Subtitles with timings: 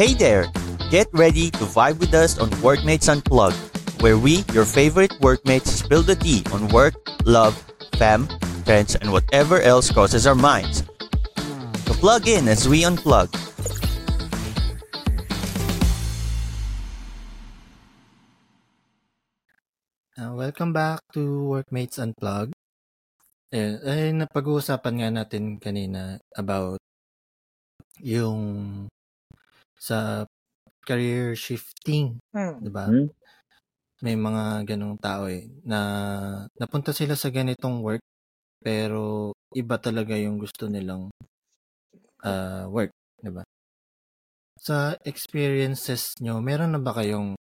[0.00, 0.48] Hey there!
[0.88, 3.60] Get ready to vibe with us on Workmates Unplugged,
[4.00, 6.96] where we, your favorite workmates, spill the tea on work,
[7.28, 7.52] love,
[8.00, 8.24] fam,
[8.64, 10.88] trends, and whatever else crosses our minds.
[11.84, 13.28] So plug in as we unplug.
[20.16, 22.56] Uh, welcome back to Workmates Unplugged.
[23.52, 26.80] Eh, eh, napag-uusapan nga natin kanina about
[28.00, 28.88] yung
[29.80, 30.28] sa
[30.86, 32.60] career shifting, Hmm.
[32.62, 32.86] 'di ba?
[32.88, 33.08] Hmm.
[34.04, 35.80] May mga ganong tao eh na
[36.60, 38.00] napunta sila sa ganitong work
[38.64, 41.10] pero iba talaga yung gusto nilang
[42.24, 42.92] ah, work,
[43.22, 43.42] 'di ba?
[44.60, 47.34] Sa experiences nyo, meron na ba kayong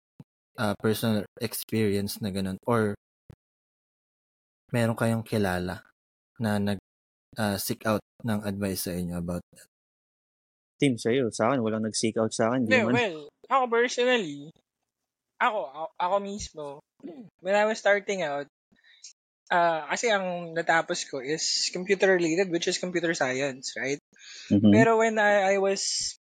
[0.59, 2.95] ah, personal experience na ganun or
[4.73, 5.75] meron kayong kilala
[6.43, 6.79] na nag
[7.41, 9.67] ah, seek out ng advice sa inyo about that?
[10.79, 11.27] Team, sa'yo.
[11.29, 12.65] Sa akin, walang nag-seek out sa akin.
[12.65, 12.95] Man.
[12.95, 14.47] well, ako personally,
[15.39, 16.65] ako, ako, ako mismo,
[17.43, 18.47] when I was starting out,
[19.49, 23.97] ah kasi ang natapos ko is computer related, which is computer science, right?
[24.53, 24.69] Mhm.
[24.69, 26.15] Pero when I, I was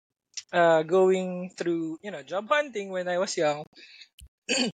[0.53, 3.65] uh, going through, you know, job hunting when I was young,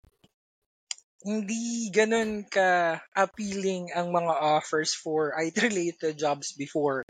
[1.22, 7.05] hindi ganun ka appealing ang mga offers for IT-related jobs before.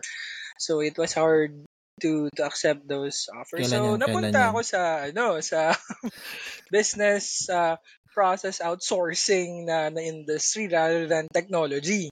[0.59, 1.63] So it was hard
[2.01, 3.69] to to accept those offers.
[3.69, 3.99] Kailan so yan?
[4.01, 4.51] Napunta yan?
[4.51, 5.73] ako sa ano sa
[6.75, 7.77] business uh,
[8.11, 12.11] process outsourcing na, na industry rather than technology.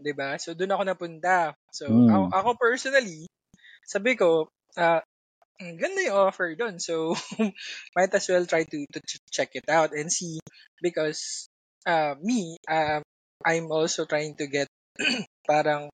[0.00, 0.36] 'Di ba?
[0.40, 1.54] So doon ako napunta.
[1.72, 2.08] So Hmm.
[2.08, 3.26] ako, ako personally,
[3.86, 5.02] sabi ko, ah
[5.60, 6.80] ang ganda yung offer doon.
[6.80, 7.12] So,
[7.96, 10.40] might as well try to, to ch- check it out and see
[10.80, 11.48] because
[11.84, 13.04] uh, me, um,
[13.44, 14.68] I'm also trying to get
[15.50, 15.92] parang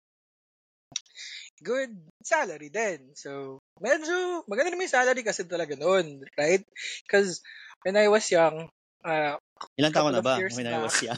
[1.63, 3.15] good salary din.
[3.15, 6.63] So, medyo maganda naman yung salary kasi talaga noon, right?
[7.07, 7.39] Because
[7.87, 8.67] when I was young,
[9.07, 9.39] uh,
[9.79, 10.39] Ilan taon na ba?
[10.43, 11.15] When I was young.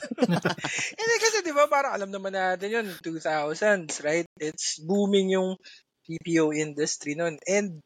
[1.01, 4.29] hindi kasi di ba parang alam naman natin yun, 2000s, right?
[4.37, 5.57] It's booming yung
[6.05, 7.41] PPO industry noon.
[7.49, 7.81] And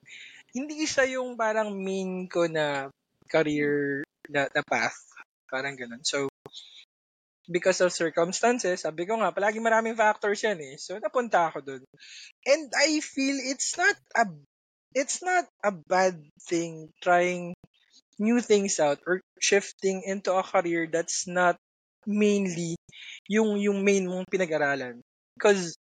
[0.51, 2.91] hindi siya yung parang main ko na
[3.31, 4.99] career na, na path.
[5.47, 6.03] Parang ganun.
[6.03, 6.28] So,
[7.49, 10.75] because of circumstances, sabi ko nga, palagi maraming factors yan eh.
[10.77, 11.83] So, napunta ako dun.
[12.45, 14.25] And I feel it's not a
[14.93, 16.17] it's not a bad
[16.49, 17.53] thing trying
[18.19, 21.57] new things out or shifting into a career that's not
[22.07, 22.75] mainly
[23.29, 25.01] yung yung main mong pinag-aralan.
[25.37, 25.77] Because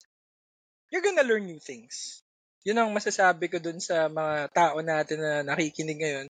[0.92, 2.25] you're gonna learn new things.
[2.66, 6.28] Yun ang masasabi ko dun sa mga tao natin na nakikinig ngayon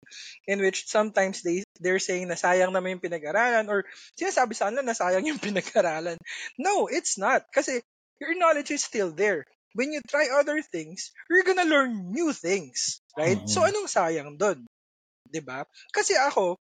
[0.49, 3.85] in which sometimes they they're saying na sayang naman yung pinag-aralan or
[4.17, 6.17] sinasabi sa kanila na sayang yung pinag-aralan.
[6.57, 7.45] No, it's not.
[7.53, 7.85] Kasi
[8.17, 9.45] your knowledge is still there.
[9.77, 13.01] When you try other things, you're gonna learn new things.
[13.13, 13.38] Right?
[13.45, 13.69] So, Mhm.
[13.69, 14.65] anong sayang dun?
[15.29, 15.65] 'Di ba?
[15.94, 16.57] Kasi ako,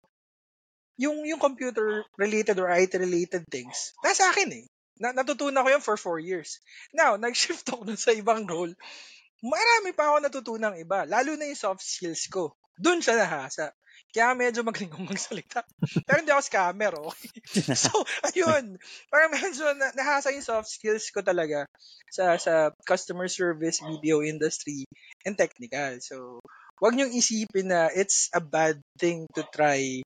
[0.99, 4.65] yung yung computer related or IT related things, nasa akin eh.
[5.01, 6.61] Na, natutunan ko yun for four years.
[6.93, 8.75] Now, nag-shift ako dun sa ibang role.
[9.41, 12.53] Marami pa ako natutunang iba, lalo na yung soft skills ko.
[12.77, 13.73] Doon siya nahasa.
[14.11, 15.63] Kaya medyo magaling akong magsalita.
[16.05, 17.31] Pero hindi ako scammer, okay?
[17.83, 18.75] so, ayun.
[19.07, 21.63] Parang medyo na, nahasa yung soft skills ko talaga
[22.11, 24.83] sa sa customer service, BPO industry,
[25.23, 25.95] and technical.
[26.03, 26.43] So,
[26.83, 30.03] wag niyong isipin na it's a bad thing to try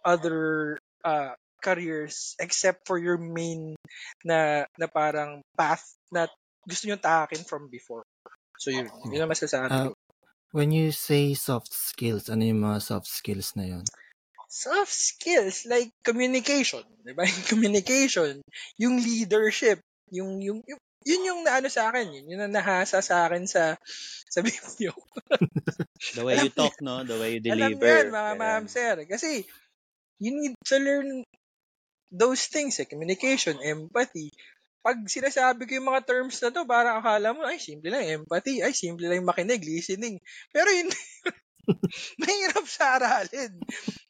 [0.00, 3.76] other uh, careers except for your main
[4.24, 6.26] na na parang path na
[6.64, 8.02] gusto niyo takin from before.
[8.62, 9.98] So yun, yun ang masasabi Ah, ko.
[10.54, 13.84] when you say soft skills, ano yung mga soft skills na yun?
[14.46, 17.26] Soft skills like communication, 'di ba?
[17.26, 18.38] Yung communication,
[18.78, 19.82] yung leadership,
[20.14, 23.74] yung yung, yung yun yung naano sa akin, yun, yun ang nahasa sa akin sa
[24.30, 24.94] sa video.
[26.14, 27.02] The way you talk, no?
[27.02, 27.86] The way you Alam deliver.
[27.90, 28.94] yan, mga Kaya- ma'am, sir.
[29.10, 29.42] Kasi,
[30.22, 31.26] you need to learn
[32.10, 32.86] those things, eh.
[32.86, 34.30] Communication, empathy.
[34.82, 38.66] Pag sinasabi ko yung mga terms na to, parang akala mo, ay, simple lang, empathy.
[38.66, 40.18] Ay, simple lang makinig, listening.
[40.50, 40.90] Pero yun,
[42.22, 43.52] mahirap sa aralin.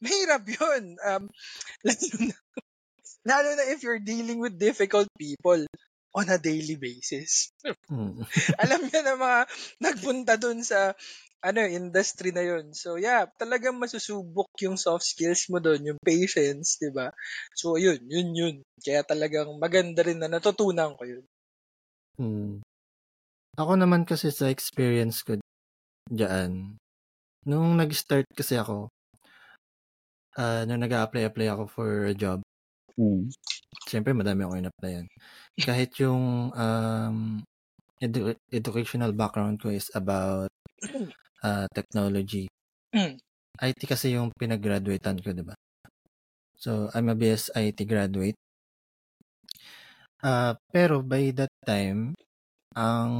[0.01, 0.97] Mahirap yun.
[1.05, 1.29] Um,
[1.87, 2.37] lalo na,
[3.29, 5.61] lalo na if you're dealing with difficult people
[6.13, 7.53] on a daily basis.
[7.89, 8.25] Mm.
[8.63, 9.41] alam niya na mga
[9.81, 10.93] nagpunta dun sa
[11.43, 12.71] ano industry na yun.
[12.73, 17.11] So yeah, talagang masusubok yung soft skills mo doon, yung patience, 'di ba?
[17.53, 18.57] So yun, yun yun.
[18.79, 21.25] Kaya talagang maganda rin na natutunan ko yun.
[22.23, 22.63] Mm.
[23.59, 25.37] Ako naman kasi sa experience ko
[26.09, 26.79] diyan,
[27.45, 28.89] nung nag-start kasi ako,
[30.41, 32.41] ah nung nag-apply-apply ako for a job,
[32.97, 33.33] Hmm.
[33.89, 35.07] Siyempre, madami ako in-applyan.
[35.57, 37.17] Kahit yung um,
[38.01, 40.53] edu- educational background ko is about
[41.45, 42.49] uh, technology.
[42.95, 43.19] Mm.
[43.63, 45.55] IT kasi yung pinag-graduatean ko, di ba?
[46.57, 48.39] So, I'm a BS IT graduate.
[50.23, 52.15] Ah, pero by that time,
[52.79, 53.13] ang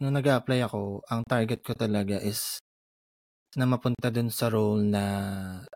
[0.00, 2.58] nung nag apply ako, ang target ko talaga is
[3.54, 5.04] na mapunta dun sa role na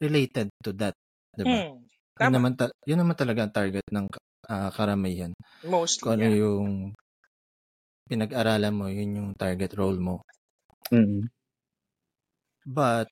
[0.03, 0.97] related to that,
[1.37, 1.63] 'di ba?
[1.63, 1.77] Mm.
[2.19, 4.07] Yun naman ta- yun naman talaga ang target ng
[4.51, 5.31] ah, karamihan.
[5.63, 6.41] Mostly, Kung ano yeah.
[6.43, 6.69] yung
[8.09, 10.25] pinag-aralan mo, yun yung target role mo.
[10.91, 11.29] Mm.
[12.69, 13.09] But,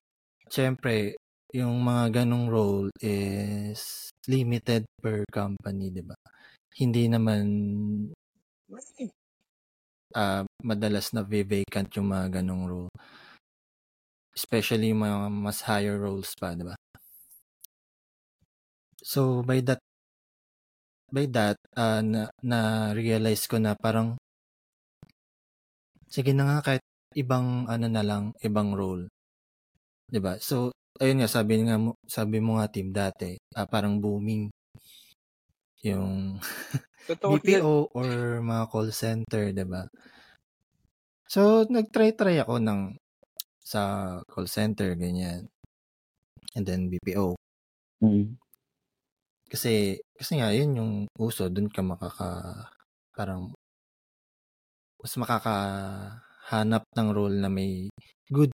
[0.52, 1.16] syempre,
[1.56, 6.12] yung mga ganong role is limited per company, di ba?
[6.76, 7.44] Hindi naman
[10.12, 12.92] ah, madalas na vacant yung mga ganong role.
[14.36, 16.76] Especially yung mga mas higher roles pa, di ba?
[19.00, 19.80] So, by that,
[21.08, 24.20] by that, ah, na, na realize ko na parang,
[26.12, 26.84] sige na nga kahit
[27.16, 29.08] ibang ano na lang, ibang role.
[30.10, 30.38] 'Di ba?
[30.38, 30.70] So,
[31.02, 34.50] ayun nga sabi nga mo, sabi mo nga team dati, ah, parang booming
[35.84, 36.38] yung
[37.08, 37.38] Totoo.
[37.38, 38.08] BPO or
[38.42, 39.86] mga call center, 'di ba?
[41.26, 42.80] So, nagtry-try ako ng
[43.62, 43.82] sa
[44.30, 45.50] call center ganyan.
[46.54, 47.34] And then BPO.
[48.02, 48.38] Mm.
[49.50, 52.30] Kasi kasi nga yun yung uso, doon ka makaka
[53.14, 53.54] parang
[55.00, 57.92] mas makakahanap ng role na may
[58.32, 58.50] good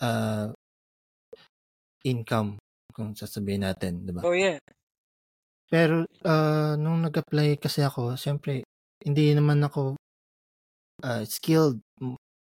[0.00, 0.52] uh,
[2.04, 2.56] income
[2.90, 4.22] kung sasabihin natin, 'di ba?
[4.24, 4.58] Oh, yeah.
[5.70, 8.66] Pero ah, nung nag-apply kasi ako, syempre
[9.06, 9.94] hindi naman ako
[11.06, 11.78] ah, skilled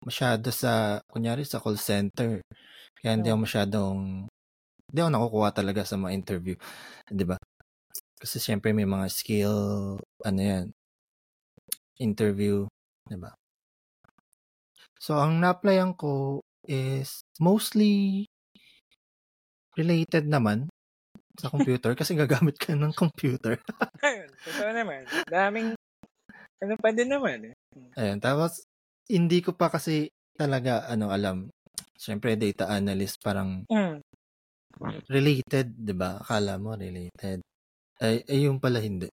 [0.04, 2.44] masyado sa kunyari sa call center.
[3.00, 4.00] Kaya hindi ako masyadong
[4.86, 6.56] hindi ako nakukuha talaga sa mga interview,
[7.08, 7.36] 'di ba?
[8.20, 9.56] Kasi syempre may mga skill
[10.24, 10.66] ano 'yan,
[11.98, 12.68] interview,
[13.08, 13.32] 'di ba?
[15.00, 18.26] So ang na-applyan ko is mostly
[19.76, 20.66] related naman
[21.36, 23.60] sa computer kasi gagamit ka ng computer.
[24.06, 25.04] Ayun, totoo naman.
[25.28, 25.76] Daming,
[26.64, 27.54] ano pa din naman eh.
[27.96, 28.64] Ayun, tapos
[29.08, 31.48] hindi ko pa kasi talaga ano alam.
[31.96, 34.00] Syempre data analyst parang Mm.
[35.08, 36.20] related, 'di ba?
[36.20, 37.40] Akala mo related.
[38.00, 39.08] Ay, ay yung pala hindi.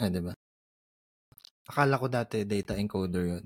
[0.00, 0.32] Ah, 'di ba?
[1.68, 3.44] Akala ko dati data encoder 'yun.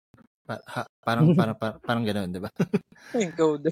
[0.48, 2.50] Pa- ha- parang parang parang, parang ganoon, 'di ba?
[3.20, 3.68] Yung code.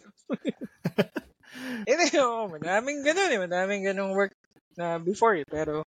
[1.88, 2.52] Hindi, oo.
[2.52, 3.40] Madaming ganun eh.
[3.40, 4.36] Madaming ganung work
[4.76, 5.46] na before eh.
[5.48, 5.88] Pero,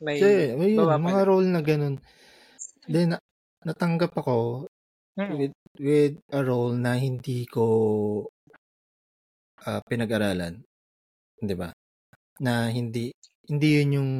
[0.00, 2.00] may Kasi ayun, baba mga role na ganun.
[2.88, 3.24] Then na-
[3.68, 4.66] natanggap ako
[5.12, 5.36] Mm.
[5.36, 7.64] with with a role na hindi ko
[9.68, 10.64] ah, pinag-aralan,
[11.36, 11.68] 'di ba?
[12.40, 13.12] Na hindi
[13.44, 14.10] hindi yun yung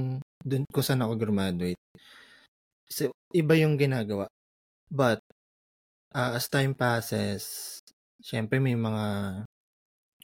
[0.45, 1.81] dun kung saan ako graduate.
[2.93, 4.29] So, iba yung ginagawa.
[4.93, 5.25] But
[6.15, 7.43] ah, as time passes,
[8.23, 9.05] syempre may mga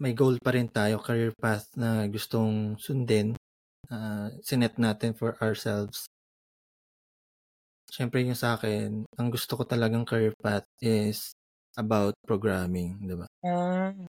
[0.03, 3.29] may goal pa rin tayo, career path na gustong sundin.
[3.93, 6.07] ah, sinet natin for ourselves.
[7.95, 11.33] Syempre yung sa akin, ang gusto ko talagang career path is
[11.77, 13.27] about programming, 'di ba?
[13.45, 14.07] Mm.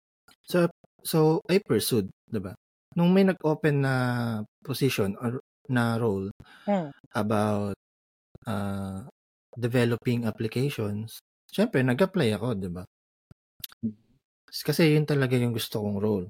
[0.51, 0.69] So
[1.05, 2.53] so I pursued, 'di ba?
[2.99, 3.95] Nung may nag-open na
[4.67, 5.39] position or
[5.71, 6.33] na role
[6.67, 6.93] Mm.
[7.15, 7.77] about
[8.47, 9.07] uh,
[9.59, 11.21] developing applications,
[11.55, 12.83] syempre nag-apply ako, 'di ba?
[14.49, 16.27] Kasi yun talaga yung gusto kong role.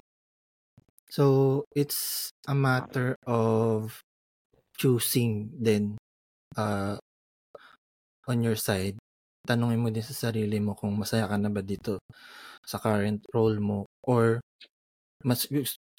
[1.09, 4.03] So it's a matter of
[4.77, 5.97] choosing then
[6.57, 6.97] uh,
[8.29, 8.99] on your side.
[9.47, 11.97] Tanungin mo din sa sarili mo kung masaya ka na ba dito
[12.61, 14.39] sa current role mo or
[15.25, 15.49] mas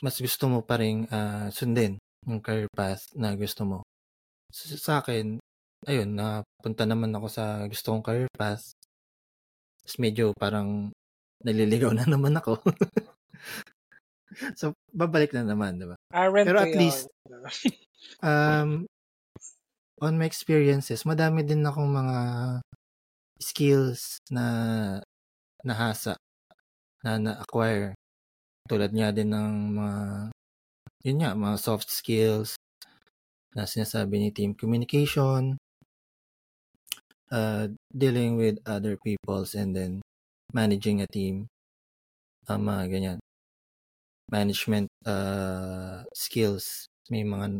[0.00, 3.78] mas gusto mo pa rin ah, sundin yung career path na gusto mo.
[4.52, 5.40] Sa, sa akin,
[5.88, 8.72] ayun, napunta naman ako sa gusto kong career path.
[9.90, 10.94] Tapos medyo parang
[11.42, 12.62] naliligaw na naman ako.
[14.54, 15.98] so, babalik na naman, di ba?
[16.14, 17.10] Aren't Pero at least,
[18.22, 18.86] um,
[19.98, 22.18] on my experiences, madami din akong mga
[23.42, 24.46] skills na
[25.66, 26.14] nahasa,
[27.02, 27.98] na na-acquire.
[28.70, 30.02] Tulad nga din ng mga,
[31.02, 32.54] yun nga, mga soft skills
[33.58, 35.58] na sinasabi ni team communication,
[37.32, 40.02] uh, dealing with other peoples and then
[40.52, 41.46] managing a team,
[42.46, 43.18] uh, mga ganyan.
[44.30, 47.58] Management uh, skills, may mga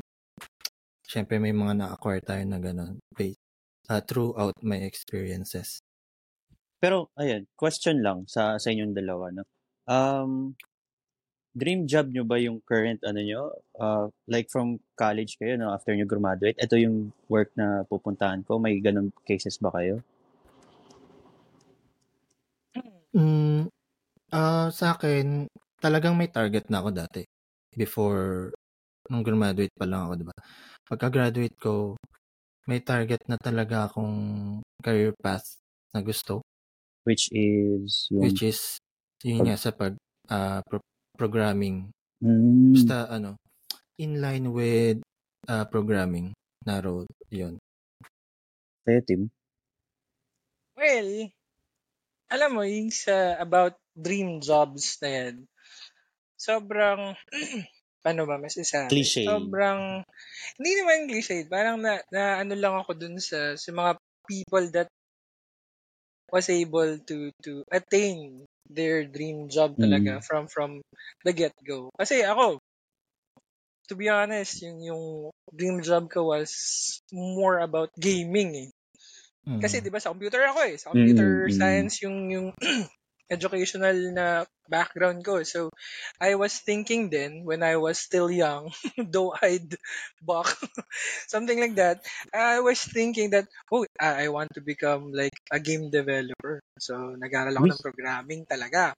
[1.10, 2.94] syempre may mga na-acquire tayo na gano'n
[3.90, 5.82] uh, throughout my experiences.
[6.78, 9.44] Pero, ayan, question lang sa, sa inyong dalawa, no?
[9.90, 10.54] Um,
[11.50, 13.42] dream job nyo ba yung current, ano nyo?
[13.74, 15.74] Uh, like from college kayo, no?
[15.74, 18.62] After nyo graduate, ito yung work na pupuntahan ko.
[18.62, 20.02] May ganun cases ba kayo?
[23.10, 23.66] Mm,
[24.30, 25.50] ah sa akin,
[25.82, 27.26] talagang may target na ako dati.
[27.74, 28.54] Before,
[29.10, 30.36] nung graduate pa lang ako, di ba?
[30.86, 31.98] Pagka-graduate ko,
[32.70, 34.14] may target na talaga akong
[34.78, 35.58] career path
[35.90, 36.46] na gusto.
[37.02, 38.22] Which is yung...
[38.22, 38.78] Which is,
[39.26, 39.98] yun nga sa pag,
[40.30, 40.62] uh,
[41.20, 41.92] programming.
[42.24, 42.72] Mm.
[42.72, 43.36] Basta, ano,
[44.00, 45.04] in line with
[45.44, 46.32] uh, programming
[46.64, 47.04] na role.
[47.28, 47.60] Yun.
[48.88, 49.22] Sa'yo, Tim?
[50.80, 51.28] Well,
[52.32, 55.34] alam mo, yung sa about dream jobs na yan,
[56.40, 57.12] sobrang,
[58.00, 58.88] paano ba masasabi?
[58.88, 59.28] Cliche.
[59.28, 60.00] Sobrang,
[60.56, 61.44] hindi naman cliche.
[61.44, 64.88] Parang na, na ano lang ako dun sa, sa mga people that
[66.30, 70.24] was able to to attain their dream job talaga Mm.
[70.24, 70.80] from from
[71.26, 71.90] the get-go.
[71.98, 72.58] Kasi ako,
[73.88, 75.04] to be honest, yung, yung
[75.52, 76.52] dream job ko was
[77.12, 78.70] more about gaming eh.
[79.46, 79.60] Mm.
[79.60, 80.76] Kasi 'di ba sa computer ako eh.
[80.80, 82.48] Sa computer Mm, science yung yung
[83.30, 85.42] educational na background ko.
[85.46, 85.70] So
[86.20, 89.74] I was thinking then when I was still young, doe-eyed
[90.22, 90.50] buck,
[91.32, 92.02] something like that.
[92.34, 96.60] I was thinking that oh, I want to become like a game developer.
[96.78, 98.94] So nag-aral ako ng programming talaga.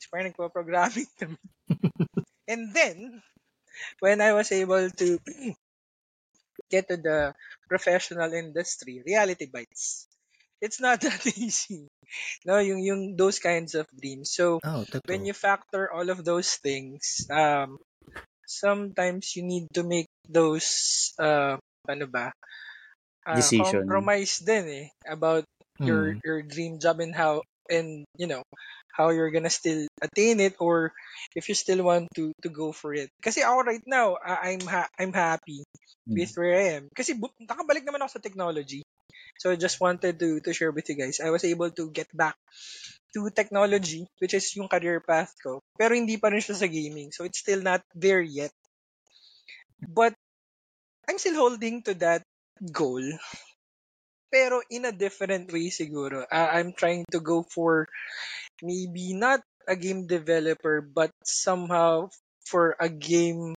[0.00, 1.38] So parang nagpo-programming kami.
[2.48, 3.22] And then
[4.00, 5.18] when I was able to
[6.70, 7.34] get to the
[7.68, 10.06] professional industry, reality bites.
[10.64, 11.86] It's not that easy.
[12.48, 14.32] No, yung yung those kinds of dreams.
[14.32, 15.04] So Oh, totoo.
[15.10, 17.76] when you factor all of those things, um,
[18.46, 21.56] sometimes you need to make those uh,
[21.88, 22.32] ano ba?
[23.24, 23.88] Uh, Decision.
[23.88, 25.44] compromise din eh about
[25.80, 26.20] your Mm.
[26.24, 27.40] your dream job and how
[27.72, 28.44] and you know
[28.92, 30.92] how you're gonna still attain it or
[31.34, 33.08] if you still want to to go for it.
[33.24, 35.64] Kasi ako right now, I- I'm ha- I'm happy
[36.08, 36.16] Mm.
[36.20, 36.84] with where I am.
[36.92, 38.84] Kasi bu- nakabalik naman ako sa technology.
[39.38, 41.20] So I just wanted to to share with you guys.
[41.20, 42.36] I was able to get back
[43.14, 45.62] to technology, which is yung career path ko.
[45.78, 47.14] Pero hindi pa rin siya sa gaming.
[47.14, 48.52] So it's still not there yet.
[49.84, 50.14] But
[51.08, 52.22] I'm still holding to that
[52.72, 53.04] goal.
[54.34, 56.26] Pero in a different way siguro.
[56.26, 57.86] Uh, I'm trying to go for
[58.62, 62.10] maybe not a game developer but somehow
[62.44, 63.54] for a game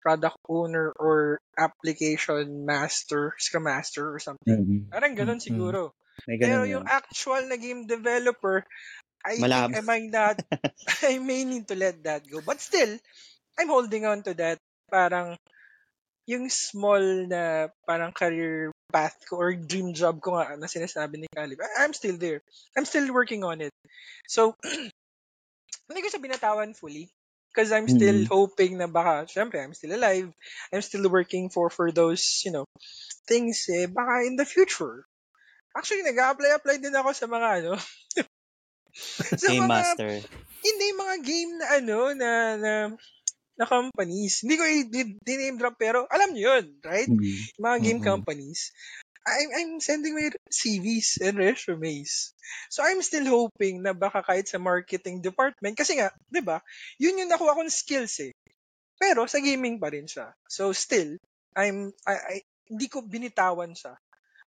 [0.00, 4.64] product owner or application master, scrum master or something.
[4.64, 4.88] Mm.
[4.90, 5.92] Parang ganun Mm, siguro.
[6.28, 6.88] May Pero ganun yung yan.
[6.88, 8.64] actual na game developer,
[9.24, 9.72] I Malab.
[9.72, 10.36] think I might not,
[11.04, 12.40] I may need to let that go.
[12.40, 12.96] But still,
[13.58, 14.58] I'm holding on to that.
[14.90, 15.36] Parang,
[16.28, 21.28] yung small na parang career path ko or dream job ko nga na sinasabi ni
[21.30, 22.42] Caleb, I'm still there.
[22.74, 23.74] I'm still working on it.
[24.26, 24.54] So,
[25.90, 27.10] hindi ko siya binatawan fully.
[27.50, 28.30] Because I'm still Mm.
[28.30, 30.30] hoping na baka, syempre, I'm still alive.
[30.70, 32.64] I'm still working for for those, you know,
[33.26, 35.02] things eh, baka in the future.
[35.74, 37.72] Actually, nag-apply-apply din ako sa mga ano,
[39.42, 40.10] sa Game mga, Master.
[40.60, 42.72] hindi mga game na ano, na, na,
[43.58, 44.42] na companies.
[44.42, 47.10] Hindi ko i-name drop pero alam niyo yun, right?
[47.10, 47.38] Mm.
[47.58, 48.10] Yung mga game Mm-mm.
[48.14, 48.72] companies.
[49.26, 52.32] I'm, I'm sending my CVs and resumes.
[52.72, 56.64] So I'm still hoping na baka kahit sa marketing department, kasi nga, di ba,
[56.96, 58.32] yun yung nakuha kong skills eh.
[58.96, 60.32] Pero sa gaming pa rin siya.
[60.48, 61.16] So still,
[61.56, 62.34] I'm, I, I,
[62.68, 63.96] hindi ko binitawan siya.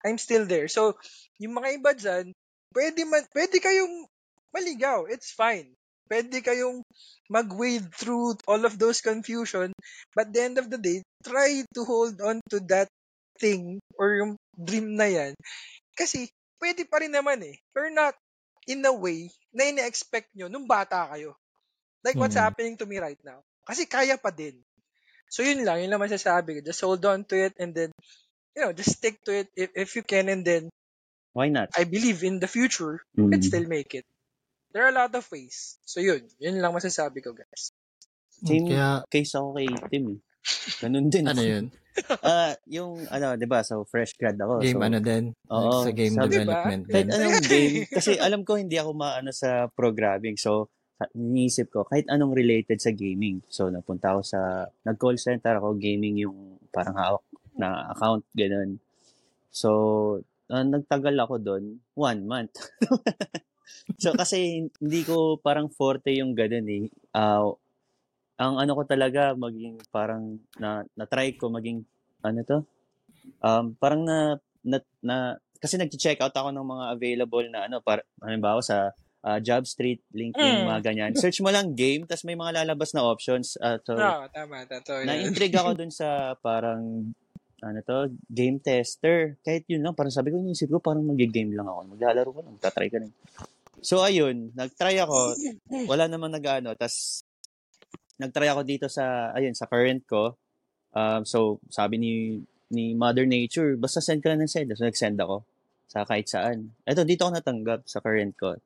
[0.03, 0.68] I'm still there.
[0.68, 1.00] So,
[1.39, 2.25] yung mga iba dyan,
[2.75, 4.08] pwede, man, pwede kayong
[4.51, 5.08] maligaw.
[5.08, 5.72] It's fine.
[6.12, 6.84] Pwede kayong
[7.32, 9.72] mag-wade through all of those confusion.
[10.12, 12.92] But the end of the day, try to hold on to that
[13.39, 15.33] thing or yung dream na yan.
[15.98, 16.29] Kasi,
[16.62, 17.57] pwede pa rin naman eh.
[17.75, 18.15] Pero not
[18.69, 21.36] in a way na ina-expect nyo nung bata kayo.
[22.03, 22.45] Like what's Mm.
[22.48, 23.43] happening to me right now.
[23.67, 24.60] Kasi kaya pa din.
[25.31, 26.60] So yun lang, yun lang masasabi ko.
[26.63, 27.91] Just hold on to it and then,
[28.55, 30.69] you know, just stick to it if, if you can and then
[31.33, 31.74] Why not?
[31.74, 33.31] I believe in the future, you Mm.
[33.33, 34.05] can still make it.
[34.72, 35.77] There are a lot of ways.
[35.86, 37.74] So yun, yun lang masasabi ko guys.
[38.43, 40.05] Same Kaya, case ako kay Tim.
[40.13, 40.19] eh.
[40.83, 41.50] Ganun din ano ako.
[41.50, 41.65] yun?
[42.25, 43.62] Ah, yung ano, 'di ba?
[43.62, 44.65] So fresh grad ako.
[44.65, 45.23] Game so, ano din?
[45.50, 47.13] Oo, sa game sabi- development kahit din.
[47.13, 50.38] anong game kasi alam ko hindi ako maano sa programming.
[50.39, 50.73] So
[51.13, 53.43] iniisip ko kahit anong related sa gaming.
[53.51, 54.39] So napunta ako sa
[54.88, 57.23] nag-call center ako, gaming yung parang hawak
[57.59, 58.79] na account ganun.
[59.53, 59.69] So
[60.50, 62.55] ah, nagtagal ako doon, one month.
[64.01, 66.83] so kasi hindi ko parang forte yung ganun eh.
[67.13, 67.45] Ah,
[68.43, 71.88] ang ano ko talaga maging parang na na-try ko maging
[72.19, 72.57] ano to?
[73.39, 75.15] Um, parang na, na, na
[75.57, 78.91] kasi nag-check out ako ng mga available na ano para halimbawa sa
[79.23, 80.67] ah, Job Street, LinkedIn, Mm.
[80.67, 81.12] mga ganyan.
[81.15, 83.55] Search mo lang game tas may mga lalabas na options.
[83.63, 87.15] Ah, so No, tama, totoo na-intrigue ako dun sa parang
[87.63, 89.39] ano to, game tester.
[89.39, 91.95] Kahit yun lang, parang sabi ko, inisip ko, parang mag-game lang ako.
[91.95, 93.15] Maglalaro ko lang, tatry ka rin.
[93.79, 95.31] So, ayun, nag-try ako.
[95.88, 96.75] Wala namang nag-ano.
[96.75, 97.23] tas
[98.20, 100.38] nagtry ako dito sa, ayun, sa current ko.
[100.93, 102.13] Um, so, sabi ni
[102.74, 104.74] ni Mother Nature, basta send ka lang ng send.
[104.74, 105.46] So, nag-send ako
[105.86, 106.74] sa kahit saan.
[106.89, 108.58] Eto, dito ako natanggap sa current ko.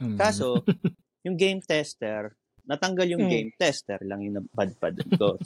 [0.00, 0.16] Mm.
[0.16, 0.64] Kaso,
[1.28, 2.32] yung game tester,
[2.64, 3.32] natanggal yung Hmm.
[3.32, 5.36] game tester lang yung napadpad ko.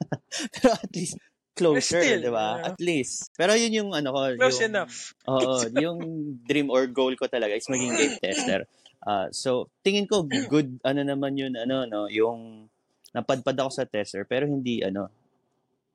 [0.52, 1.16] Pero at least,
[1.54, 2.60] closer, Still, di ba?
[2.60, 2.68] yeah.
[2.68, 3.30] At least.
[3.38, 4.20] Pero yun yung ano ko.
[4.36, 5.14] Close yung, enough.
[5.30, 5.98] Oo, yung
[6.44, 8.68] dream or goal ko talaga is maging game tester.
[9.00, 12.66] Ah, so, tingin ko good ano naman yun, ano, no, yung
[13.14, 15.08] napadpad ako sa tester, pero hindi, ano,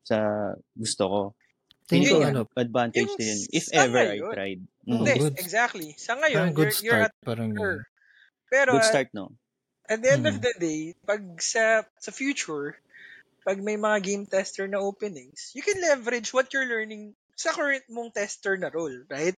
[0.03, 1.21] sa gusto ko.
[1.89, 3.41] Tingin ko, ano, advantage yung din yun.
[3.53, 4.33] If ever I ngayon.
[4.33, 4.61] tried.
[4.89, 5.35] Oo, Hindi, good.
[5.37, 5.93] exactly.
[5.97, 7.09] Sa parang ngayon, good you're, you're start.
[7.09, 7.85] at Parang ganun.
[8.49, 9.33] Pero Good at, start, no?
[9.89, 10.41] at the end of Mhm.
[10.41, 12.77] the day, pag sa, sa future,
[13.45, 17.85] pag may mga game tester na openings, you can leverage what you're learning sa current
[17.89, 19.35] mong tester na role, right?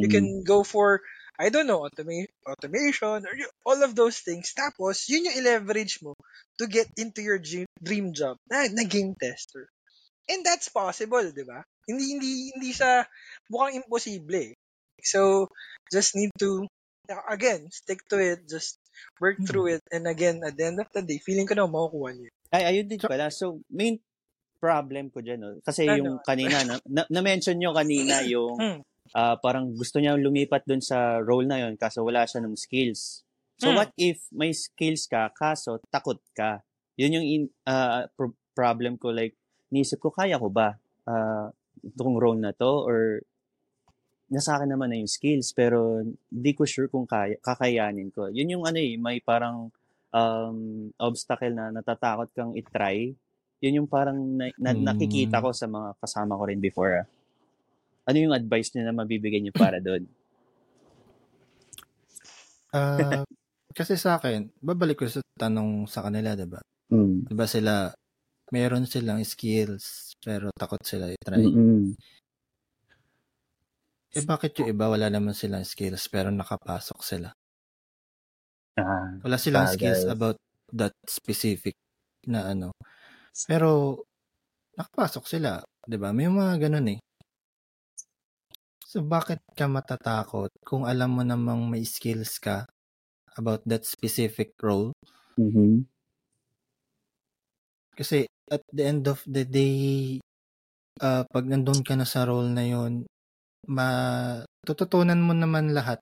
[0.00, 0.12] You Mm.
[0.12, 1.02] can go for,
[1.40, 4.52] I don't know, automa- automation, or you- all of those things.
[4.52, 6.12] Tapos, yun yung i-leverage mo
[6.60, 9.64] to get into your dream, dream job na, na game tester.
[10.28, 11.64] And that's possible, di ba?
[11.88, 13.08] Hindi, hindi, hindi sa
[13.48, 14.52] mukhang imposible.
[14.52, 14.54] eh.
[15.00, 15.48] So,
[15.88, 16.68] just need to,
[17.26, 18.76] again, stick to it, just
[19.16, 19.48] work Hmm.
[19.48, 22.28] through it, and again, at the end of the day, feeling ko na makukuha niyo.
[22.52, 23.32] Ay, ayun din So- pala.
[23.32, 23.96] So, main
[24.60, 25.56] problem ko dyan, no?
[25.64, 25.96] kasi Ano?
[25.96, 29.16] yung kanina, na, na, na-mention nyo kanina yung Hmm.
[29.16, 33.26] ah, parang gusto niya lumipat dun sa role na yon kaso wala siya ng skills.
[33.56, 33.76] So, Hmm.
[33.76, 36.62] what if may skills ka, kaso takot ka?
[36.96, 39.10] Yun yung in, ah, pro- problem ko.
[39.10, 39.34] Like,
[39.68, 41.50] nisip ko, kaya ko ba ah,
[41.82, 42.86] itong role na to?
[42.86, 43.18] Or
[44.30, 48.30] nasa akin naman na yung skills, pero hindi ko sure kung kaya, kakayanin ko.
[48.30, 49.74] Yun yung ano eh, may parang
[50.10, 50.58] um,
[50.98, 53.14] obstacle na natatakot kang itry.
[53.58, 54.86] Yun yung parang na, na- Hmm.
[54.86, 57.02] nakikita ko sa mga kasama ko rin before.
[57.02, 57.06] ah.
[58.10, 60.02] Ano yung advice niyo na mabibigay niyo para doon?
[62.74, 63.22] Ah,
[63.78, 66.60] kasi sa akin, babalik ko sa tanong sa kanila, 'di ba?
[66.90, 67.26] Mm.
[67.26, 67.74] 'Di ba sila
[68.54, 71.46] meron silang skills pero takot sila i-try.
[71.46, 71.96] Mm-mm.
[74.18, 77.28] Eh bakit yung iba wala naman silang skills pero nakapasok sila?
[78.76, 79.76] Ah, Wala silang Bagay.
[79.76, 80.36] skills about
[80.72, 81.76] that specific
[82.28, 82.72] na ano.
[83.48, 84.02] Pero
[84.78, 86.10] nakapasok sila, 'di ba?
[86.16, 87.00] May mga ganun eh.
[88.90, 92.66] So bakit ka matatakot kung alam mo namang may skills ka
[93.38, 94.90] about that specific role?
[95.36, 95.84] mhm.
[97.94, 100.18] Kasi at the end of the day,
[101.02, 103.06] uh, pag nandun ka na sa role na yon,
[103.68, 106.00] matututunan mo naman lahat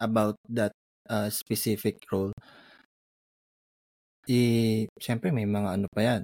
[0.00, 0.72] about that
[1.08, 2.32] uh, specific role.
[4.30, 6.22] I, siyempre may mga ano pa yan.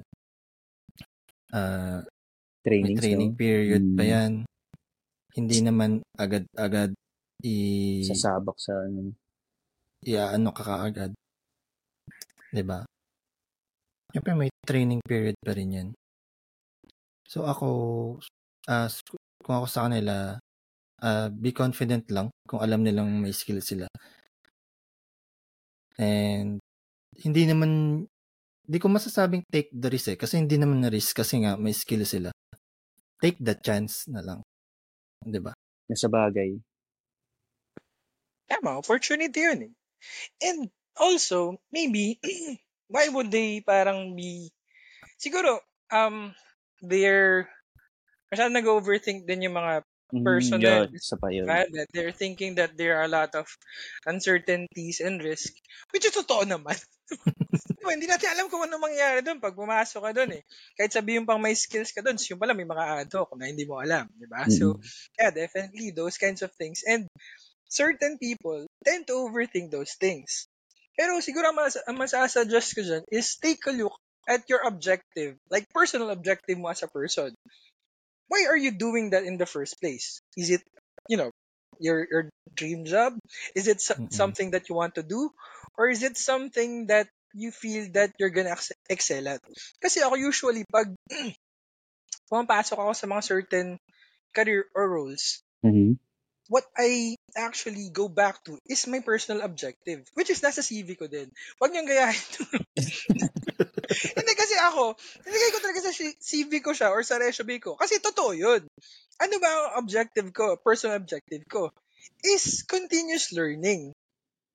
[1.53, 2.05] Uh,
[2.81, 4.12] may Training, training period pa Mm.
[4.12, 4.33] yan.
[5.36, 6.96] Hindi naman agad-agad
[7.44, 7.54] i,
[8.08, 9.12] Sasabak sa ano.
[10.08, 11.12] iaano ka kaagad.
[12.52, 12.80] 'Di ba?
[14.12, 15.88] Siyempre may training period pa rin 'yan.
[17.28, 17.68] So ako
[18.68, 19.04] as
[19.44, 20.40] kung ako sa kanila
[21.04, 23.86] ah, be confident lang kung alam nilang may skill sila.
[25.98, 26.62] And
[27.18, 27.70] hindi naman
[28.68, 31.72] hindi ko masasabing take the risk eh kasi hindi naman na risk kasi nga may
[31.76, 32.30] skill sila.
[33.22, 34.40] Take the chance na lang.
[35.24, 35.52] 'Di ba?
[35.88, 36.59] Nasa bagay.
[38.48, 39.74] Tama, opportunity yun eh.
[40.40, 40.61] And
[40.96, 42.16] also, maybe,
[42.92, 44.48] why would they parang be,
[45.20, 45.61] siguro,
[45.92, 46.33] um,
[46.81, 47.48] they're,
[48.33, 50.88] masyadong nag-overthink din yung mga Mm, Personal.
[50.88, 51.44] yun, isa pa yun.
[51.44, 53.44] bad that they're thinking that there are a lot of
[54.08, 55.52] uncertainties and risk,
[55.92, 56.76] which is totoo naman.
[57.78, 60.42] diba, hindi natin alam kung ano mangyayari doon pag pumasok ka doon eh.
[60.76, 63.64] Kahit sabihin pang may skills ka doon, yung pala may mga ad hoc na hindi
[63.64, 64.44] mo alam, di ba?
[64.48, 64.80] So,
[65.16, 66.84] yeah, definitely those kinds of things.
[66.84, 67.08] And
[67.68, 70.48] certain people tend to overthink those things.
[70.98, 73.94] Pero siguro ang mas, ang masasuggest ko dyan is take a look
[74.28, 77.32] at your objective, like personal objective mo as a person.
[78.28, 80.20] Why are you doing that in the first place?
[80.36, 80.62] Is it,
[81.08, 81.30] you know,
[81.80, 82.22] your your
[82.54, 83.16] dream job?
[83.54, 84.10] Is it so- Mm-mm.
[84.12, 85.30] something that you want to do?
[85.78, 89.40] Or is it something that you feel that you're gonna ex- excel at?
[89.82, 90.92] Kasi ako usually, pag
[92.30, 93.68] pumapasok ako sa mga certain
[94.36, 95.98] career or roles, Mhm.
[96.48, 101.06] what I actually go back to is my personal objective, which is nasa CV ko
[101.06, 101.28] din.
[101.60, 102.28] Huwag niyong gayahin.
[104.18, 107.74] hindi kasi ako, nilagay ko talaga sa CV ko siya or sa resume ko.
[107.74, 108.62] Kasi totoo yun.
[109.18, 111.72] Ano ba ang objective ko, personal objective ko?
[112.22, 113.90] Is continuous learning.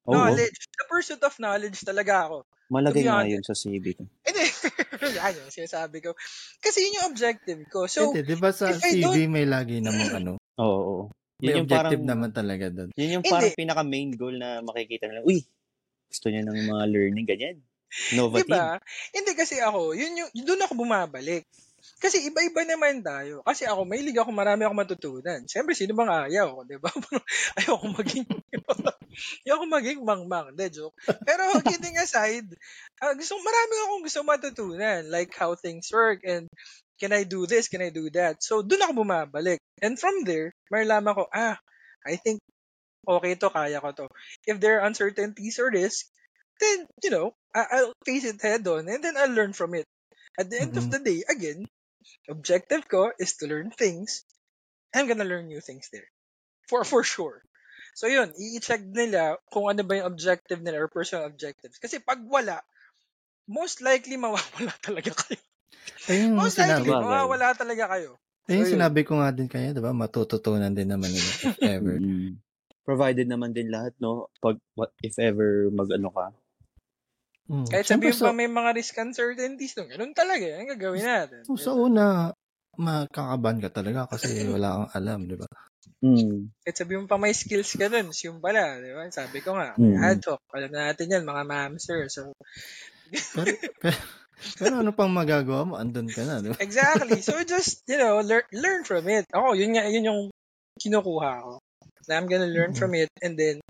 [0.08, 0.68] Oo, Knowledge.
[0.78, 2.38] The pursuit of knowledge talaga ako.
[2.72, 4.04] malagay nga yun sa CV ko.
[4.24, 4.46] Hindi.
[5.20, 6.16] Yan yung sinasabi ko.
[6.64, 7.88] Kasi yun yung objective ko.
[7.88, 11.04] So, Hindi, 'di ba sa CV may lagi namang ano, Oo, oo.
[11.42, 12.90] may Yun yung objective parang, naman talaga doon.
[12.94, 13.34] yun yung Hindi.
[13.34, 15.26] parang pinaka main goal na makikita nila.
[15.26, 15.42] Uy,
[16.08, 17.58] gusto niya ng mga learning, ganyan.
[18.18, 18.82] Nova Di ba?
[19.14, 21.46] Hindi kasi ako, yun yung, doon ako bumabalik.
[22.00, 23.44] Kasi iba-iba naman tayo.
[23.44, 25.44] Kasi ako, may liga ako, marami ako matutunan.
[25.48, 26.64] Siyempre, sino bang ayaw?
[26.64, 26.92] Di ba?
[27.60, 28.28] ayaw ko maging,
[29.48, 30.56] ayaw ko maging mangmang.
[30.56, 30.96] De, joke.
[31.28, 32.48] Pero kidding aside,
[33.04, 35.02] uh, gusto, marami akong gusto matutunan.
[35.12, 36.48] Like how things work and
[37.04, 37.68] can I do this?
[37.68, 38.40] Can I do that?
[38.40, 39.60] So, doon ako bumabalik.
[39.84, 41.60] And from there, maralaman ko, ah,
[42.08, 42.40] I think
[43.04, 44.08] okay to, kaya ko to.
[44.48, 46.08] If there are uncertainties or risk,
[46.64, 49.86] then, you know, I- I'll face it head on and then I'll learn from it.
[50.40, 50.92] At the end of Mhm.
[50.92, 51.68] the day, again,
[52.30, 54.26] objective ko is to learn things.
[54.96, 56.08] I'm gonna learn new things there.
[56.70, 57.44] For for sure.
[57.96, 61.78] So yun, i-check nila kung ano ba yung objective nila or personal objectives.
[61.78, 62.62] Kasi pag wala,
[63.48, 65.42] most likely mawawala talaga kayo.
[66.10, 66.90] Ayun Most sinabi.
[66.90, 68.18] likely, mawawala talaga kayo.
[68.50, 68.76] Ayun yung So, yun.
[68.76, 69.96] sinabi ko nga din kaya, di ba?
[69.96, 71.96] Matututunan din naman nila if ever.
[71.96, 72.36] Mm.
[72.84, 74.28] Provided naman din lahat, no?
[74.44, 76.28] Pag, what, if ever mag-ano ka.
[77.52, 77.68] Mm.
[77.68, 81.44] Kahit sabihin sa, pa may mga risk uncertainties, no, ganun talaga, yan gagawin natin.
[81.44, 82.32] so, sa una,
[82.80, 85.48] makakaban ka talaga kasi wala kang alam, di ba?
[86.00, 86.52] Mm.
[86.64, 89.04] Kahit sabihin mo pa may skills ka dun, yung pala, di ba?
[89.12, 89.96] Sabi ko nga, Mm.
[90.00, 92.08] ad hoc, alam na natin yan, mga mamster.
[92.08, 92.32] So,
[93.12, 93.46] Pero,
[93.84, 94.00] pero,
[94.58, 95.74] pero ano pang magagawa mo?
[95.78, 96.58] Andun ka na, di ba?
[96.64, 97.20] exactly.
[97.22, 99.28] So, just, you know, learn, learn from it.
[99.36, 100.22] Ako, yun nga, yun yung
[100.80, 101.54] kinukuha ko.
[102.10, 102.78] Na I'm gonna learn Mhm.
[102.78, 103.62] from it and then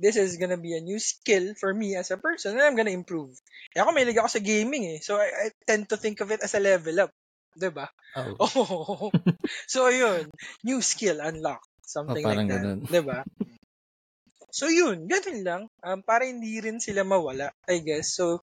[0.00, 2.94] this is gonna be a new skill for me as a person and I'm gonna
[2.94, 3.34] improve.
[3.76, 4.98] Eh ako, may ako sa gaming eh.
[5.02, 7.10] So, I, I tend to think of it as a level up.
[7.56, 7.88] Diba?
[8.16, 8.36] Oh.
[8.40, 9.10] Oh.
[9.66, 10.30] so, yun.
[10.64, 11.66] New skill unlocked.
[11.84, 12.62] Something Oh, like that.
[12.62, 12.86] ganun.
[12.86, 13.24] Diba?
[14.50, 15.06] So, yun.
[15.10, 15.62] Ganun lang.
[15.82, 18.14] Um, para hindi rin sila mawala, I guess.
[18.18, 18.42] So,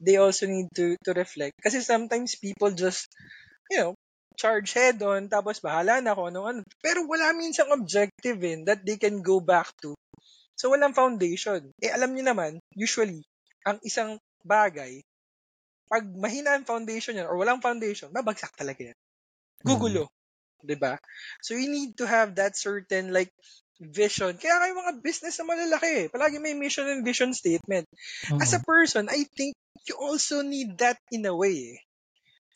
[0.00, 1.56] they also need to to reflect.
[1.62, 3.08] Kasi sometimes people just,
[3.72, 3.92] you know,
[4.36, 6.60] charge head on, tapos bahala na kung ano ano.
[6.84, 9.96] Pero wala minsang objective in that they can go back to.
[10.56, 11.72] So, walang foundation.
[11.82, 13.24] Eh, alam niyo naman, usually,
[13.66, 15.02] ang isang bagay,
[15.90, 18.98] pag mahina ang foundation yan or walang foundation, babagsak talaga yan.
[19.66, 20.08] Gugulo.
[20.64, 20.98] 'di ba?
[21.44, 23.30] So you need to have that certain like
[23.78, 24.34] vision.
[24.40, 26.06] Kaya kayo mga business na malalaki, eh.
[26.10, 27.86] palagi may mission and vision statement.
[28.40, 28.66] As a Mhm.
[28.66, 29.54] person, I think
[29.86, 31.78] you also need that in a way eh,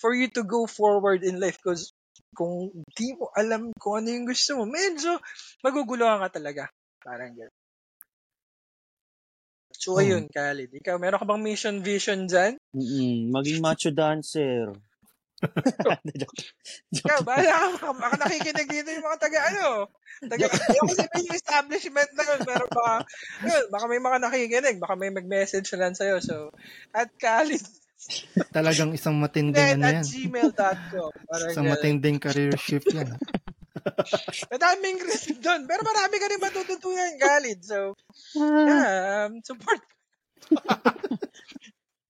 [0.00, 1.92] for you to go forward in life because
[2.32, 5.20] kung di mo alam kung ano yung gusto mo, medyo
[5.60, 6.64] maguguluhan ka talaga.
[7.04, 7.58] Parang gano'n.
[9.80, 10.02] So, Oo.
[10.04, 10.76] ayun, Khalid.
[10.76, 12.60] Ikaw, meron ka bang mission vision dyan?
[12.76, 13.32] Mm-mm.
[13.32, 14.76] Maging macho dancer.
[17.00, 17.88] Ikaw, bahala ka.
[17.96, 19.88] Baka, nakikinig dito yung mga taga, ano,
[20.28, 23.08] taga, ayoko sabihin yung establishment na yun, pero baka,
[23.40, 26.20] yun, baka may mga nakikinig, baka may mag-message na lang sa'yo.
[26.20, 26.52] So,
[26.92, 27.64] at Khalid,
[28.50, 30.04] Talagang isang matinding ano yan.
[30.04, 31.10] gmail.com.
[31.52, 31.74] Isang ganun.
[31.76, 33.12] matinding career shift yan.
[34.52, 35.64] Madaming risk doon.
[35.68, 37.60] Pero marami ka rin matututunan, Khalid.
[37.64, 37.94] So,
[38.36, 39.80] yeah, um, support.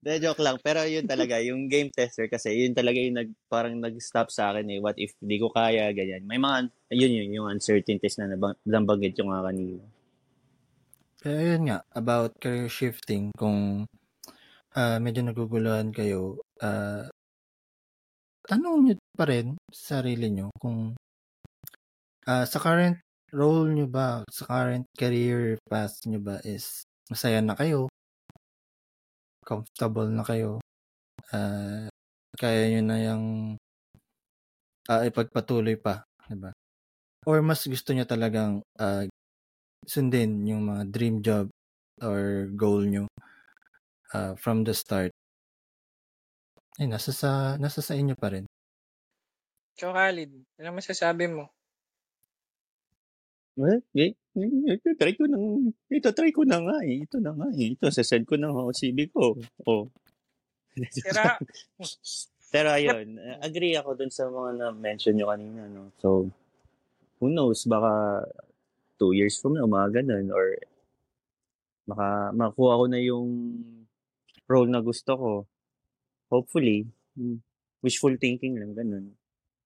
[0.00, 0.56] De, joke lang.
[0.64, 4.64] Pero yun talaga, yung game tester kasi, yun talaga yung nag, parang nag-stop sa akin
[4.72, 4.80] eh.
[4.80, 6.24] What if di ko kaya, ganyan.
[6.24, 9.84] May mga, yun yun, yung uncertainties na nabang, nabanggit yung nga kanina.
[11.20, 13.84] Kaya yun nga, about career shifting, kung
[14.78, 17.06] ah, medyo naguguluhan kayo, ah,
[18.46, 20.94] tanong nyo pa rin sa sarili nyo kung
[22.26, 22.98] ah, sa current
[23.34, 27.90] role nyo ba, sa current career path nyo ba is masaya na kayo,
[29.46, 30.62] comfortable na kayo,
[31.34, 31.86] ah,
[32.38, 33.26] kaya nyo na yung
[34.90, 36.50] ah, ipagpatuloy pa, di ba?
[37.28, 39.04] Or mas gusto nyo talagang ah,
[39.86, 41.46] sundin yung mga dream job
[42.04, 43.04] or goal nyo
[44.14, 45.10] uh, from the start.
[46.78, 48.46] Ay, nasa sa, nasa sa inyo pa rin.
[49.76, 51.48] Ikaw, Khalid, ano masasabi mo?
[53.58, 57.04] Well, eh, eh, ito, try ko nang, ito, try ko na nga eh.
[57.04, 57.76] Ito na nga eh.
[57.76, 59.36] Ito, sasend ko na ako CV ko.
[59.68, 59.92] Oh.
[60.88, 61.36] Sira.
[62.54, 65.94] Pero ayun, agree ako dun sa mga na-mention nyo kanina, no?
[66.02, 66.26] So,
[67.22, 68.26] who knows, baka
[68.98, 70.58] two years from now, mga ganun, or
[71.86, 73.28] maka, makuha ko na yung
[74.50, 75.30] role na gusto ko.
[76.26, 77.38] Hopefully, hmm,
[77.86, 79.14] wishful thinking lang, ganun.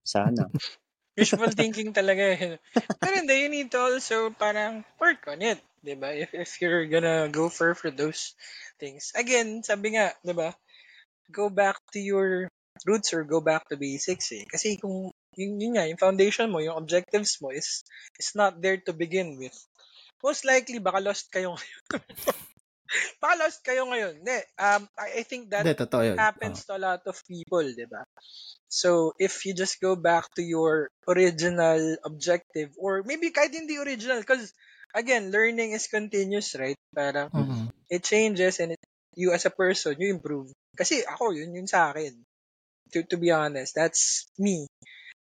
[0.04, 0.52] Sana.
[1.14, 2.58] Wishful thinking talaga eh.
[2.98, 5.62] Pero hindi, you need to also parang work on it.
[5.84, 6.10] 'di ba?
[6.10, 8.34] If, if you're gonna go for for those
[8.82, 9.14] things.
[9.14, 10.56] Again, sabi nga, 'di ba?
[11.30, 12.50] Go back to your
[12.82, 14.42] roots or go back to basics eh.
[14.48, 17.86] Kasi kung yun, yun nga, yung foundation mo, yung objectives mo is
[18.18, 19.54] is not there to begin with.
[20.24, 21.82] Most likely, baka lost kayo ngayon.
[23.22, 24.20] baka lost kayo ngayon.
[24.20, 26.16] Hindi, um, I, think that Hindi, totoo yun.
[26.20, 28.04] happens to a lot of people, di ba?
[28.68, 34.18] So, if you just go back to your original objective, or maybe kahit hindi original,
[34.20, 34.52] because,
[34.94, 36.78] again, learning is continuous, right?
[36.94, 37.46] Parang, Oh.
[37.46, 37.70] Mhm.
[37.90, 38.82] it changes and it
[39.14, 40.50] you as a person, you improve.
[40.74, 42.18] Kasi ako, yun yun sa akin.
[42.94, 44.66] To, to be honest, that's me.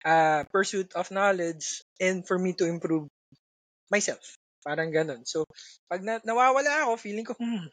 [0.05, 3.07] Uh, pursuit of knowledge and for me to improve
[3.93, 4.21] myself.
[4.63, 5.23] Parang ganun.
[5.27, 5.45] So,
[5.91, 7.67] pag na, nawawala ako, feeling ko, hmm,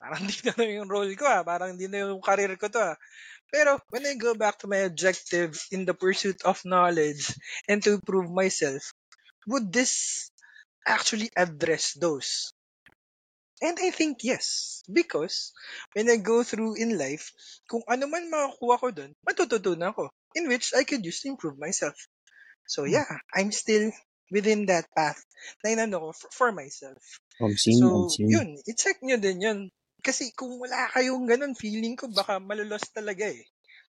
[0.00, 1.44] parang di na yung role ko ah.
[1.44, 2.96] Parang di na yung career ko to ah.
[3.52, 7.36] Pero when I go back to my objective in the pursuit of knowledge
[7.68, 8.96] and to improve myself,
[9.46, 10.28] would this
[10.88, 12.52] actually address those?
[13.62, 14.82] And I think yes.
[14.90, 15.52] Because
[15.94, 17.30] when I go through in life,
[17.70, 20.10] kung ano man makakuha ko dun, matututunan ko.
[20.34, 21.94] In which I could use to improve myself.
[22.66, 23.92] So yeah, I'm still
[24.32, 25.20] within that path
[25.60, 26.98] na inano ko for, for myself.
[27.40, 28.28] Omsin, So, omsin.
[28.32, 29.58] yun, i-check nyo din yun.
[30.02, 33.44] Kasi kung wala kayong ganun, feeling ko baka malulos talaga eh.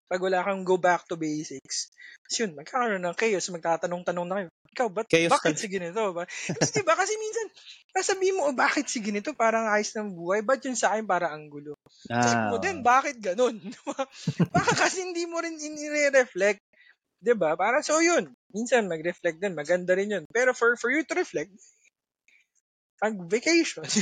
[0.06, 1.89] Pag wala kang go back to basics.
[2.28, 4.50] Kasi yun, magkakaroon ng chaos, magtatanong-tanong na kayo.
[4.76, 6.02] Ikaw, ba't, Chaos bakit tal- si ganito?
[6.13, 6.30] Ba?
[6.30, 6.93] Hindi, diba?
[6.93, 7.48] Kasi minsan,
[7.95, 9.34] sasabihin mo, oh, bakit si ganito?
[9.34, 10.45] Parang ayos ng buhay.
[10.45, 11.74] Ba't yun sa akin para ang gulo?
[12.06, 13.58] Check Ah, mo din, bakit ganun?
[14.54, 16.62] Baka kasi hindi mo rin inire-reflect.
[17.24, 17.56] 'di ba?
[17.58, 18.35] Para so yun.
[18.54, 20.26] Minsan mag-reflect din, maganda rin yun.
[20.30, 21.52] Pero for for you to reflect,
[23.02, 23.84] pag vacation,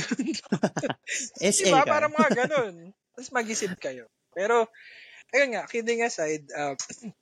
[1.40, 1.82] SA diba?
[1.82, 1.90] ka.
[1.90, 2.94] Para mga ganun.
[3.14, 4.06] Tapos mag-isip kayo.
[4.34, 4.66] Pero,
[5.34, 6.74] ayun nga, kidding aside, uh,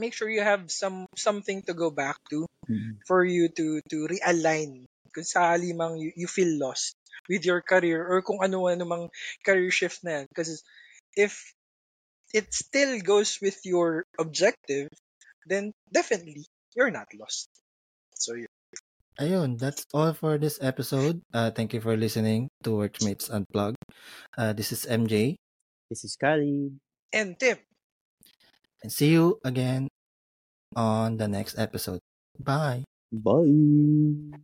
[0.00, 3.02] make sure you have some something to go back to Mm.
[3.10, 6.94] for you to to realign kung sakali mang you, you feel lost
[7.26, 9.04] with your career or kung ano-ano mang
[9.42, 10.24] career shift na yan.
[10.30, 10.62] Because
[11.18, 11.52] if
[12.32, 14.88] it still goes with your objective,
[15.46, 17.48] then definitely you're not lost.
[18.14, 18.46] So yun.
[19.20, 21.20] Ayun, that's all for this episode.
[21.34, 23.76] Uh, thank you for listening to Workmates Unplugged.
[24.38, 25.36] Uh, this is MJ,
[25.90, 26.72] This is Kali.
[27.12, 27.58] And Tim,
[28.82, 29.88] and see you again
[30.76, 32.00] on the next episode.
[32.38, 32.84] Bye.
[33.12, 34.42] Bye.